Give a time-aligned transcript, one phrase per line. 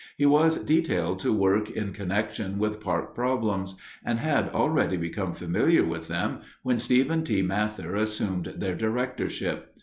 [0.17, 5.83] He was detailed to work in connection with park problems and had already become familiar
[5.85, 7.43] with them when Stephen T.
[7.43, 9.77] Mather assumed their directorship.